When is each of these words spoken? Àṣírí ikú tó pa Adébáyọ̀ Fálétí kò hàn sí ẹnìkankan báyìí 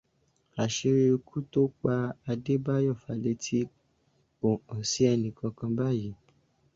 Àṣírí 0.63 1.03
ikú 1.15 1.37
tó 1.51 1.61
pa 1.81 1.93
Adébáyọ̀ 2.31 2.99
Fálétí 3.03 3.59
kò 4.39 4.49
hàn 4.69 4.83
sí 4.91 5.01
ẹnìkankan 5.13 5.71
báyìí 5.77 6.11